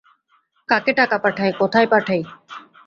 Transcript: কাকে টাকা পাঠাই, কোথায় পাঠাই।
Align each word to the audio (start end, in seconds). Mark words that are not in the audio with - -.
কাকে 0.69 0.91
টাকা 0.93 1.17
পাঠাই, 1.17 1.51
কোথায় 1.53 1.87
পাঠাই। 1.87 2.21